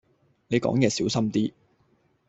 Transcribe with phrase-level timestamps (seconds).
[0.47, 1.53] 你講野小心啲